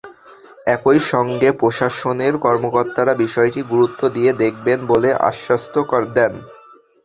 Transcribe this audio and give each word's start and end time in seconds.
একই 0.67 0.99
সঙ্গে 1.11 1.49
প্রশাসনের 1.59 2.33
কর্মকর্তারা 2.45 3.13
বিষয়টি 3.23 3.59
গুরুত্ব 3.71 4.01
দিয়ে 4.15 4.31
দেখবেন 4.43 4.79
বলে 4.91 5.09
আশ্বাস 5.29 5.63
দেন। 5.73 6.33